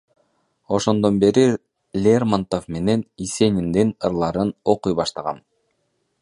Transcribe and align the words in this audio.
Ошондон 0.77 1.13
бери 1.23 1.43
Лермонтов 2.05 2.63
менен 2.77 2.99
Есениндин 3.25 3.89
ырларын 4.11 4.49
окуй 4.75 4.93
баштагам. 5.03 5.37